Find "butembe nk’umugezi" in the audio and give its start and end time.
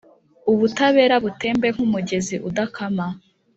1.23-2.35